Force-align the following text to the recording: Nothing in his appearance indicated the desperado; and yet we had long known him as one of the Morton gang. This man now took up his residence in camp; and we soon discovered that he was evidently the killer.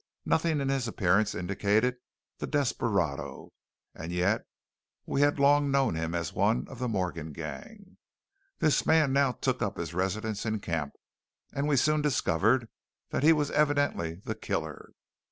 Nothing 0.25 0.59
in 0.61 0.69
his 0.69 0.87
appearance 0.87 1.35
indicated 1.35 1.97
the 2.39 2.47
desperado; 2.47 3.53
and 3.93 4.11
yet 4.11 4.41
we 5.05 5.21
had 5.21 5.37
long 5.37 5.69
known 5.69 5.93
him 5.93 6.15
as 6.15 6.33
one 6.33 6.67
of 6.69 6.79
the 6.79 6.87
Morton 6.87 7.33
gang. 7.33 7.97
This 8.57 8.83
man 8.87 9.13
now 9.13 9.31
took 9.33 9.61
up 9.61 9.77
his 9.77 9.93
residence 9.93 10.43
in 10.43 10.59
camp; 10.59 10.93
and 11.53 11.67
we 11.67 11.77
soon 11.77 12.01
discovered 12.01 12.67
that 13.11 13.21
he 13.21 13.31
was 13.31 13.51
evidently 13.51 14.15
the 14.25 14.33
killer. 14.33 14.89